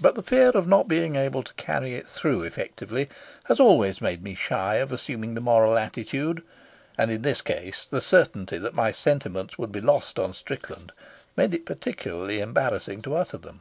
[0.00, 3.08] But the fear of not being able to carry it through effectively
[3.44, 6.42] has always made me shy of assuming the moral attitude;
[6.98, 10.90] and in this case the certainty that my sentiments would be lost on Strickland
[11.36, 13.60] made it peculiarly embarrassing to utter them.